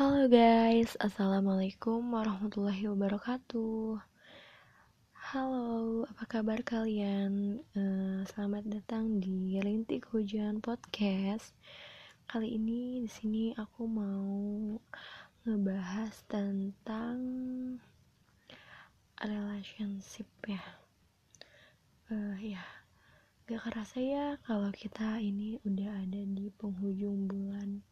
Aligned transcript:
Halo 0.00 0.32
guys, 0.32 0.96
Assalamualaikum 0.96 2.00
warahmatullahi 2.16 2.88
wabarakatuh. 2.88 4.00
Halo, 5.12 6.08
apa 6.08 6.24
kabar 6.24 6.64
kalian? 6.64 7.60
Uh, 7.76 8.24
selamat 8.32 8.64
datang 8.80 9.20
di 9.20 9.60
Rintik 9.60 10.08
Hujan 10.08 10.64
Podcast. 10.64 11.52
Kali 12.24 12.56
ini 12.56 13.04
di 13.04 13.10
sini 13.12 13.52
aku 13.52 13.84
mau 13.84 14.80
ngebahas 15.44 16.16
tentang 16.32 17.20
relationship 19.20 20.32
ya. 20.48 20.64
Uh, 22.08 22.40
Ya, 22.40 22.64
gak 23.44 23.68
kerasa 23.68 24.00
ya 24.00 24.40
kalau 24.48 24.72
kita 24.72 25.20
ini 25.20 25.60
udah 25.60 25.92
ada 25.92 26.24
di 26.24 26.48
penghujung 26.56 27.28
bulan 27.28 27.84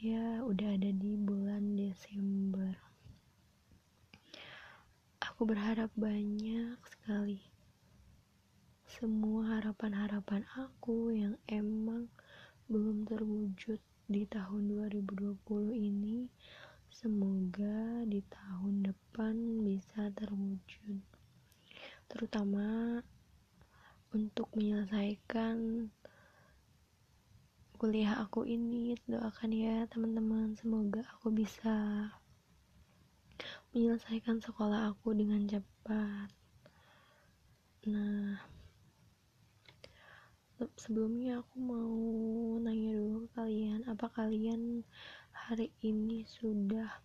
ya 0.00 0.40
udah 0.48 0.80
ada 0.80 0.96
di 0.96 1.12
bulan 1.12 1.76
Desember. 1.76 2.72
Aku 5.20 5.44
berharap 5.44 5.92
banyak 5.92 6.80
sekali. 6.88 7.44
Semua 8.88 9.60
harapan-harapan 9.60 10.48
aku 10.56 11.12
yang 11.12 11.36
emang 11.44 12.08
belum 12.72 13.04
terwujud 13.04 13.76
di 14.08 14.24
tahun 14.24 14.72
2020 14.88 15.36
ini 15.76 16.32
semoga 16.88 18.00
di 18.08 18.24
tahun 18.24 18.88
depan 18.88 19.36
bisa 19.68 20.08
terwujud. 20.16 20.96
Terutama 22.08 22.96
untuk 24.16 24.48
menyelesaikan 24.56 25.92
kuliah 27.80 28.20
aku 28.20 28.44
ini 28.44 28.92
doakan 29.08 29.56
ya 29.56 29.88
teman-teman. 29.88 30.52
Semoga 30.52 31.00
aku 31.16 31.32
bisa 31.32 31.72
menyelesaikan 33.72 34.36
sekolah 34.36 34.92
aku 34.92 35.16
dengan 35.16 35.48
cepat. 35.48 36.28
Nah 37.88 38.36
sebelumnya 40.76 41.40
aku 41.40 41.56
mau 41.56 41.96
nanya 42.60 43.00
dulu 43.00 43.24
ke 43.24 43.28
kalian 43.32 43.80
apa 43.88 44.12
kalian 44.12 44.84
hari 45.32 45.72
ini 45.80 46.28
sudah 46.28 47.00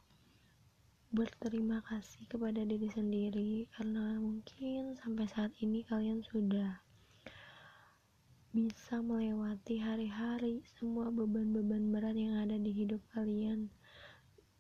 berterima 1.16 1.80
kasih 1.88 2.28
kepada 2.28 2.68
diri 2.68 2.92
sendiri? 2.92 3.72
Karena 3.72 4.20
mungkin 4.20 5.00
sampai 5.00 5.24
saat 5.32 5.56
ini 5.64 5.88
kalian 5.88 6.20
sudah 6.20 6.84
bisa 8.56 9.04
melewati 9.04 9.84
hari-hari 9.84 10.64
semua 10.80 11.12
beban-beban 11.12 11.92
berat 11.92 12.16
yang 12.16 12.40
ada 12.40 12.56
di 12.56 12.72
hidup 12.72 13.04
kalian. 13.12 13.68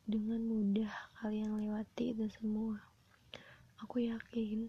Dengan 0.04 0.44
mudah 0.44 0.92
kalian 1.24 1.56
lewati 1.56 2.12
itu 2.12 2.28
semua. 2.28 2.76
Aku 3.80 4.04
yakin 4.04 4.68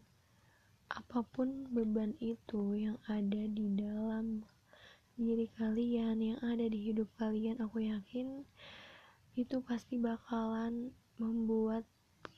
apa 0.87 1.27
pun 1.27 1.67
beban 1.75 2.15
itu 2.23 2.79
yang 2.79 3.03
ada 3.11 3.51
di 3.51 3.67
dalam 3.75 4.47
diri 5.19 5.51
kalian 5.59 6.23
yang 6.23 6.39
ada 6.47 6.71
di 6.71 6.87
hidup 6.87 7.11
kalian 7.19 7.59
aku 7.59 7.83
yakin 7.83 8.47
itu 9.35 9.59
pasti 9.67 9.99
bakalan 9.99 10.95
membuat 11.19 11.83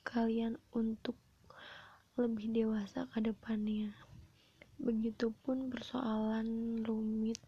kalian 0.08 0.56
untuk 0.73 1.20
lebih 2.17 2.48
dewasa 2.48 3.05
ke 3.12 3.20
depannya 3.20 3.92
begitupun 4.79 5.75
persoalan 5.75 6.81
rumit 6.87 7.43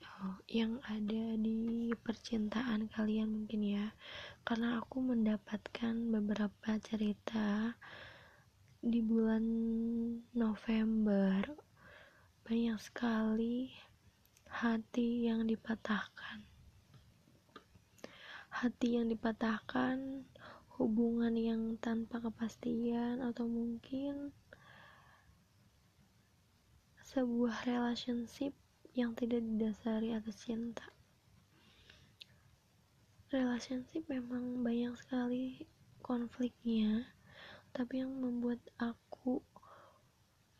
oh, 0.00 0.40
yang 0.48 0.80
ada 0.88 1.36
di 1.36 1.92
percintaan 1.94 2.88
kalian 2.88 3.28
mungkin 3.28 3.60
ya. 3.62 3.86
Karena 4.42 4.80
aku 4.80 5.04
mendapatkan 5.04 5.94
beberapa 6.08 6.80
cerita 6.80 7.76
di 8.80 9.04
bulan 9.04 9.44
November. 10.32 11.44
Banyak 12.48 12.80
sekali 12.80 13.68
hati 14.48 15.28
yang 15.28 15.44
dipatahkan. 15.44 16.40
Hati 18.48 18.96
yang 18.96 19.12
dipatahkan 19.12 20.24
hubungan 20.80 21.34
yang 21.36 21.76
tanpa 21.82 22.22
kepastian 22.22 23.20
atau 23.20 23.44
mungkin 23.44 24.32
sebuah 27.08 27.64
relationship 27.64 28.52
yang 28.92 29.16
tidak 29.16 29.40
didasari 29.40 30.12
atas 30.12 30.44
cinta. 30.44 30.84
Relationship 33.32 34.04
memang 34.12 34.60
banyak 34.60 34.92
sekali 35.00 35.64
konfliknya 36.04 37.08
tapi 37.72 38.04
yang 38.04 38.12
membuat 38.12 38.60
aku 38.76 39.40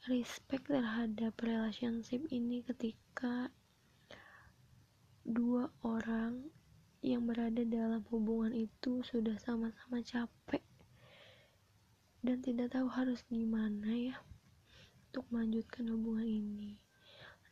respect 0.08 0.72
terhadap 0.72 1.36
relationship 1.40 2.24
ini 2.32 2.64
ketika 2.64 3.52
dua 5.28 5.68
orang 5.84 6.48
yang 7.04 7.28
berada 7.28 7.60
dalam 7.68 8.00
hubungan 8.08 8.56
itu 8.56 9.04
sudah 9.04 9.36
sama-sama 9.36 10.00
capek 10.00 10.64
dan 12.24 12.40
tidak 12.40 12.72
tahu 12.72 12.88
harus 12.88 13.20
gimana 13.28 13.92
ya 13.92 14.16
untuk 15.18 15.34
melanjutkan 15.34 15.90
hubungan 15.90 16.30
ini. 16.30 16.78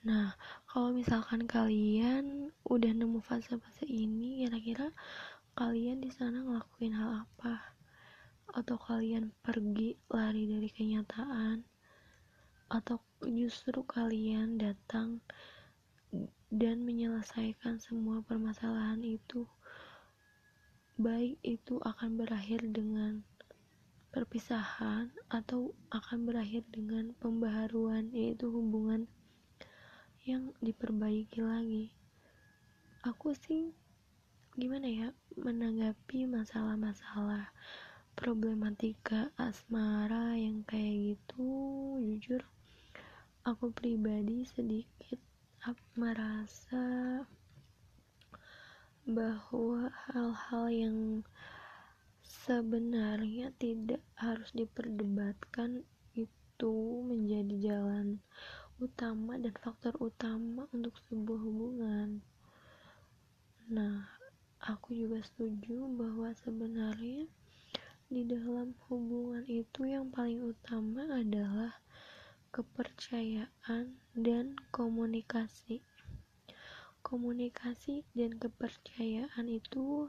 Nah, 0.07 0.39
kalau 0.71 0.95
misalkan 0.95 1.51
kalian 1.51 2.55
udah 2.63 2.95
nemu 2.95 3.19
fase-fase 3.19 3.83
ini, 3.91 4.47
kira-kira 4.47 4.95
kalian 5.59 5.99
di 5.99 6.07
sana 6.15 6.47
ngelakuin 6.47 6.95
hal 6.95 7.27
apa? 7.27 7.75
Atau 8.55 8.79
kalian 8.79 9.35
pergi 9.43 9.99
lari 10.07 10.47
dari 10.47 10.71
kenyataan? 10.71 11.67
Atau 12.71 13.03
justru 13.27 13.83
kalian 13.83 14.63
datang 14.63 15.19
dan 16.55 16.87
menyelesaikan 16.87 17.83
semua 17.83 18.23
permasalahan 18.23 19.03
itu? 19.03 19.43
Baik 21.03 21.43
itu 21.43 21.83
akan 21.83 22.15
berakhir 22.15 22.63
dengan 22.63 23.27
perpisahan 24.17 25.13
atau 25.29 25.77
akan 25.93 26.25
berakhir 26.25 26.65
dengan 26.73 27.13
pembaharuan 27.21 28.09
yaitu 28.17 28.49
hubungan 28.49 29.05
yang 30.25 30.57
diperbaiki 30.65 31.45
lagi. 31.45 31.93
Aku 33.05 33.37
sih 33.37 33.77
gimana 34.57 34.89
ya 34.89 35.09
menanggapi 35.37 36.25
masalah-masalah 36.25 37.53
problematika 38.17 39.29
asmara 39.37 40.33
yang 40.33 40.65
kayak 40.65 41.13
gitu 41.13 41.53
jujur 42.01 42.41
aku 43.45 43.69
pribadi 43.69 44.49
sedikit 44.49 45.21
merasa 45.93 47.21
bahwa 49.05 49.93
hal-hal 50.09 50.67
yang 50.73 50.99
sebenarnya 52.27 53.55
tidak 53.57 54.03
harus 54.19 54.51
diperdebatkan 54.51 55.87
itu 56.15 56.75
menjadi 57.07 57.55
jalan 57.71 58.19
utama 58.77 59.41
dan 59.41 59.55
faktor 59.57 59.97
utama 60.03 60.69
untuk 60.75 60.99
sebuah 61.09 61.41
hubungan. 61.41 62.21
Nah, 63.73 64.05
aku 64.61 64.93
juga 64.93 65.25
setuju 65.25 65.87
bahwa 65.97 66.35
sebenarnya 66.37 67.31
di 68.07 68.23
dalam 68.23 68.77
hubungan 68.87 69.43
itu 69.51 69.89
yang 69.89 70.13
paling 70.15 70.39
utama 70.39 71.03
adalah 71.11 71.75
kepercayaan 72.55 73.99
dan 74.15 74.55
komunikasi. 74.71 75.83
Komunikasi 77.03 78.07
dan 78.15 78.39
kepercayaan 78.39 79.51
itu 79.51 80.07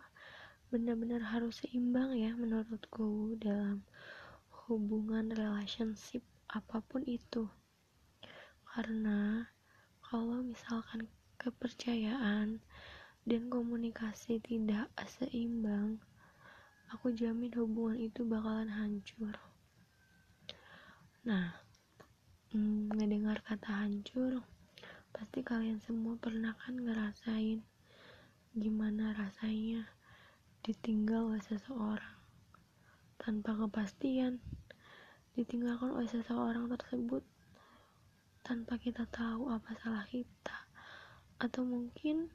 benar-benar 0.68 1.24
harus 1.24 1.64
seimbang 1.64 2.12
ya 2.20 2.36
menurutku 2.36 3.40
dalam 3.40 3.88
hubungan 4.68 5.32
relationship 5.32 6.20
apa 6.52 6.84
pun 6.84 7.08
itu. 7.08 7.48
Karena 8.68 9.48
kalau 10.04 10.44
misalkan 10.44 11.08
kepercayaan 11.40 12.60
dan 13.24 13.42
komunikasi 13.48 14.44
tidak 14.44 14.92
seimbang 15.08 16.04
aku 16.92 17.16
jamin 17.16 17.52
hubungan 17.56 18.00
itu 18.00 18.28
bakalan 18.28 18.68
hancur. 18.68 19.36
Nah 21.24 21.56
hmm, 22.52 22.92
ngedengar 22.96 23.44
kata 23.44 23.88
hancur 23.88 24.44
pasti 25.12 25.44
kalian 25.44 25.80
semua 25.84 26.16
pernah 26.20 26.56
kan 26.60 26.78
ngerasain 26.78 27.64
gimana 28.56 29.12
rasanya 29.18 29.97
ditinggal 30.68 31.32
oleh 31.32 31.40
seseorang. 31.48 32.20
Tanpa 33.16 33.56
kepastian 33.56 34.44
ditinggalkan 35.32 35.96
oleh 35.96 36.12
seseorang 36.12 36.68
tersebut. 36.68 37.24
Tanpa 38.44 38.76
kita 38.76 39.08
tahu 39.08 39.48
apa 39.48 39.72
salah 39.80 40.04
kita 40.12 40.68
atau 41.40 41.64
mungkin 41.64 42.28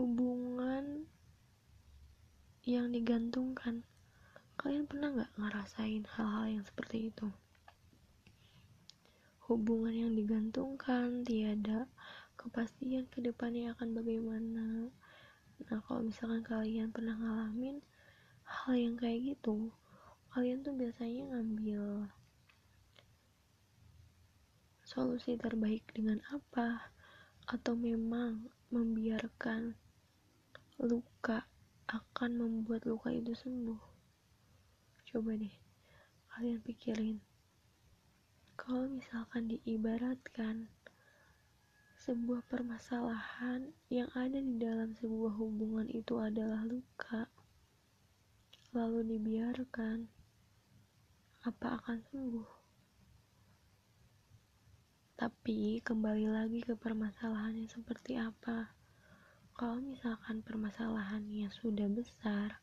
hubungan 0.00 1.04
yang 2.64 2.88
digantungkan. 2.88 3.84
Kalian 4.56 4.88
pernah 4.88 5.12
nggak 5.12 5.32
ngerasain 5.36 6.08
hal-hal 6.08 6.56
yang 6.56 6.64
seperti 6.64 7.12
itu? 7.12 7.28
Hubungan 9.44 9.92
yang 9.92 10.12
digantungkan 10.16 11.20
tiada 11.20 11.84
kepastian 12.40 13.04
ke 13.12 13.20
depannya 13.20 13.76
akan 13.76 13.92
bagaimana 13.92 14.88
nah 15.68 15.80
kalau 15.84 16.04
misalkan 16.04 16.44
kalian 16.44 16.92
pernah 16.92 17.16
ngalamin 17.16 17.80
hal 18.44 18.74
yang 18.76 18.94
kayak 19.00 19.34
gitu 19.34 19.72
kalian 20.34 20.60
tuh 20.66 20.74
biasanya 20.74 21.30
ngambil 21.30 22.10
solusi 24.84 25.34
terbaik 25.34 25.82
dengan 25.90 26.22
apa? 26.30 26.92
Atau 27.50 27.74
memang 27.74 28.46
membiarkan 28.70 29.74
luka 30.78 31.50
akan 31.90 32.30
membuat 32.38 32.86
luka 32.86 33.10
itu 33.10 33.34
sembuh? 33.34 33.80
Coba 35.08 35.34
deh 35.34 35.56
kalian 36.36 36.62
pikirin. 36.62 37.18
Kalau 38.54 38.86
misalkan 38.86 39.50
diibaratkan 39.50 40.70
sebuah 42.04 42.44
permasalahan 42.52 43.72
yang 43.88 44.12
ada 44.12 44.36
di 44.36 44.60
dalam 44.60 44.92
sebuah 44.92 45.40
hubungan 45.40 45.88
itu 45.88 46.20
adalah 46.20 46.60
luka, 46.60 47.32
lalu 48.76 49.16
dibiarkan, 49.16 50.04
apa 51.48 51.80
akan 51.80 52.04
sembuh? 52.12 52.50
Tapi 55.16 55.80
kembali 55.80 56.28
lagi 56.28 56.60
ke 56.60 56.76
permasalahannya 56.76 57.72
seperti 57.72 58.20
apa. 58.20 58.76
Kalau 59.56 59.80
misalkan 59.80 60.44
permasalahannya 60.44 61.48
sudah 61.56 61.88
besar, 61.88 62.60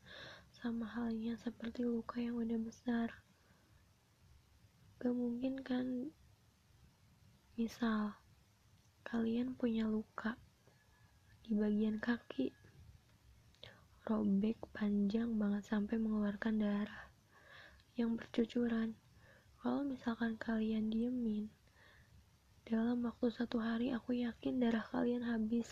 sama 0.53 0.85
halnya 0.85 1.33
seperti 1.41 1.81
luka 1.81 2.21
yang 2.21 2.37
udah 2.37 2.61
besar, 2.61 3.09
Gak 5.01 5.17
mungkin 5.17 5.65
kan 5.65 6.13
misal 7.57 8.20
kalian 9.01 9.57
punya 9.57 9.89
luka 9.89 10.37
di 11.43 11.57
bagian 11.57 11.97
kaki. 11.97 12.53
Robek 14.05 14.57
panjang 14.73 15.37
banget 15.37 15.65
sampai 15.65 16.01
mengeluarkan 16.01 16.61
darah 16.61 17.09
yang 17.97 18.17
bercucuran. 18.17 18.97
Kalau 19.61 19.85
misalkan 19.85 20.37
kalian 20.37 20.89
diemin 20.89 21.51
dalam 22.65 23.03
waktu 23.05 23.29
satu 23.29 23.61
hari 23.61 23.93
aku 23.93 24.17
yakin 24.17 24.57
darah 24.57 24.85
kalian 24.87 25.27
habis. 25.27 25.67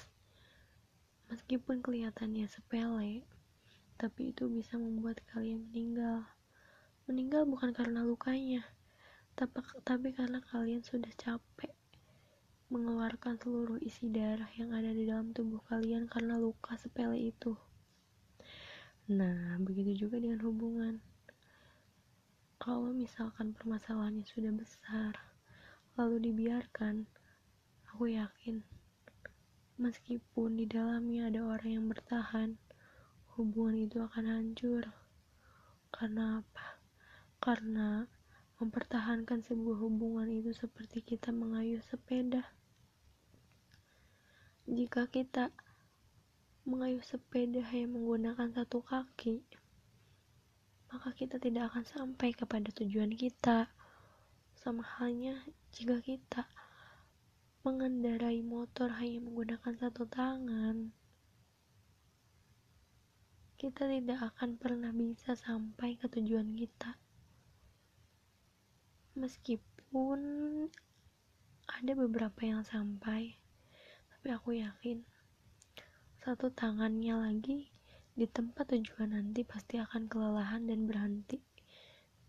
Meskipun 1.30 1.86
kelihatannya 1.86 2.50
sepele 2.50 3.24
tapi 4.00 4.36
itu 4.36 4.50
bisa 4.50 4.76
membuat 4.76 5.22
kalian 5.30 5.70
meninggal. 5.70 6.26
Meninggal 7.06 7.50
bukan 7.50 7.74
karena 7.74 8.06
lukanya 8.06 8.62
tapi, 9.40 9.64
tapi 9.88 10.12
karena 10.12 10.44
kalian 10.52 10.84
sudah 10.84 11.08
capek 11.16 11.72
mengeluarkan 12.70 13.38
seluruh 13.42 13.82
isi 13.82 14.14
darah 14.14 14.50
yang 14.58 14.70
ada 14.74 14.94
di 14.94 15.10
dalam 15.10 15.34
tubuh 15.34 15.62
kalian 15.66 16.06
karena 16.06 16.38
luka 16.38 16.78
sepele 16.78 17.18
itu. 17.18 17.58
Nah, 19.10 19.58
begitu 19.62 20.06
juga 20.06 20.22
dengan 20.22 20.42
hubungan. 20.46 20.96
Kalau 22.62 22.94
misalkan 22.94 23.58
permasalahannya 23.58 24.24
sudah 24.24 24.54
besar, 24.54 25.18
lalu 25.98 26.30
dibiarkan, 26.30 27.10
aku 27.90 28.14
yakin 28.14 28.62
meskipun 29.80 30.60
di 30.60 30.70
dalamnya 30.70 31.34
ada 31.34 31.42
orang 31.44 31.70
yang 31.74 31.86
bertahan, 31.90 32.62
hubungan 33.34 33.90
itu 33.90 33.98
akan 34.00 34.26
hancur. 34.30 34.86
Karena 35.90 36.46
apa? 36.46 36.78
Karena 37.42 38.06
Mempertahankan 38.60 39.40
sebuah 39.40 39.80
hubungan 39.88 40.28
itu 40.28 40.52
seperti 40.52 41.00
kita 41.00 41.32
mengayuh 41.32 41.80
sepeda. 41.80 42.59
Jika 44.70 45.10
kita 45.10 45.50
mengayuh 46.70 47.02
sepeda 47.02 47.66
hanya 47.74 47.90
menggunakan 47.90 48.54
satu 48.54 48.86
kaki, 48.86 49.42
maka 50.94 51.10
kita 51.18 51.42
tidak 51.42 51.74
akan 51.74 51.90
sampai 51.90 52.30
kepada 52.38 52.70
tujuan 52.78 53.10
kita. 53.18 53.74
Sama 54.54 54.86
halnya 54.86 55.42
jika 55.74 55.98
kita 56.06 56.46
mengendarai 57.66 58.46
motor 58.46 58.94
hanya 59.02 59.26
menggunakan 59.26 59.74
satu 59.74 60.06
tangan, 60.06 60.94
kita 63.58 63.90
tidak 63.90 64.22
akan 64.38 64.56
pernah 64.62 64.94
bisa 64.94 65.34
sampai 65.34 65.98
ke 65.98 66.06
tujuan 66.08 66.54
kita 66.54 66.96
meskipun 69.20 70.20
ada 71.68 71.92
beberapa 71.92 72.40
yang 72.48 72.64
sampai 72.64 73.36
tapi 74.20 74.36
aku 74.36 74.60
yakin 74.60 75.08
satu 76.20 76.52
tangannya 76.52 77.16
lagi 77.16 77.72
di 78.12 78.28
tempat 78.28 78.76
tujuan 78.76 79.16
nanti 79.16 79.48
pasti 79.48 79.80
akan 79.80 80.12
kelelahan 80.12 80.68
dan 80.68 80.84
berhenti 80.84 81.40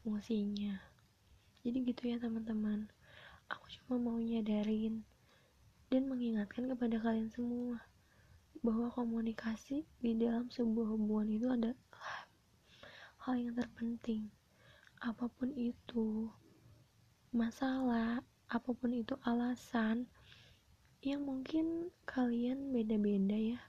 fungsinya 0.06 0.90
jadi 1.60 1.76
gitu 1.84 2.02
ya 2.08 2.16
teman-teman. 2.16 2.88
Aku 3.52 3.68
cuma 3.68 4.00
mau 4.00 4.16
nyadarin 4.16 5.04
dan 5.92 6.08
mengingatkan 6.08 6.64
kepada 6.72 6.96
kalian 6.96 7.28
semua 7.28 7.84
bahwa 8.64 8.88
komunikasi 8.88 9.84
di 10.00 10.12
dalam 10.16 10.48
sebuah 10.48 10.96
hubungan 10.96 11.28
itu 11.28 11.46
adalah 11.52 11.76
hal 13.28 13.34
yang 13.36 13.52
terpenting. 13.52 14.32
Apa 15.04 15.28
pun 15.28 15.52
itu 15.52 16.32
masalah, 17.36 18.24
apa 18.48 18.70
pun 18.72 18.96
itu 18.96 19.12
alasan 19.28 20.08
yang 21.00 21.24
mungkin 21.24 21.88
kalian 22.04 22.76
beda-beda 22.76 23.36
ya. 23.36 23.60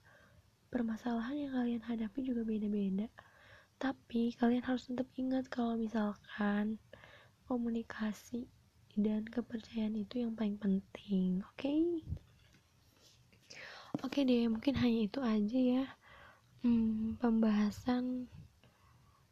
Permasalahan 0.68 1.36
yang 1.48 1.52
kalian 1.56 1.84
hadapi 1.84 2.20
juga 2.24 2.44
beda-beda. 2.44 3.08
Tapi 3.80 4.36
kalian 4.36 4.64
harus 4.64 4.88
tetap 4.88 5.08
ingat 5.16 5.48
kalau 5.48 5.80
misalkan 5.80 6.78
komunikasi 7.48 8.48
dan 9.00 9.24
kepercayaan 9.28 9.96
itu 9.96 10.22
yang 10.22 10.36
paling 10.36 10.60
penting, 10.60 11.40
oke? 11.44 11.56
Okay? 11.56 12.04
Oke 14.00 14.22
okay 14.22 14.24
deh, 14.24 14.48
mungkin 14.52 14.76
hanya 14.80 15.00
itu 15.08 15.20
aja 15.24 15.60
ya. 15.60 15.86
Hmm, 16.62 17.16
pembahasan 17.18 18.30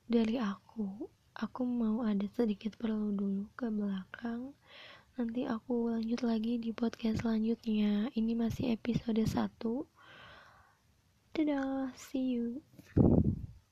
dari 0.10 0.42
aku 0.42 1.08
aku 1.40 1.64
mau 1.64 2.04
ada 2.04 2.28
sedikit 2.36 2.76
perlu 2.76 3.16
dulu 3.16 3.48
ke 3.56 3.72
belakang 3.72 4.52
nanti 5.20 5.44
aku 5.44 5.92
lanjut 5.92 6.24
lagi 6.24 6.56
di 6.64 6.72
podcast 6.72 7.28
selanjutnya. 7.28 8.08
Ini 8.16 8.40
masih 8.40 8.72
episode 8.80 9.20
1 9.20 9.52
dadah 11.36 11.92
see 11.92 12.40
you 12.40 12.64